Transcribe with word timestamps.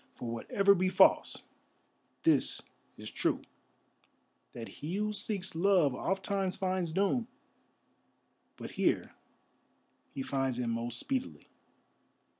For 0.09 0.27
whatever 0.31 0.73
be 0.73 0.89
false, 0.89 1.43
this 2.23 2.63
is 2.97 3.11
true, 3.11 3.43
that 4.53 4.67
he 4.81 4.95
who 4.95 5.13
seeks 5.13 5.53
love 5.53 5.93
ofttimes 5.93 6.55
finds 6.55 6.91
doom. 6.91 7.27
But 8.57 8.71
here 8.71 9.13
he 10.09 10.23
finds 10.23 10.57
it 10.57 10.65
most 10.65 10.97
speedily." 10.97 11.49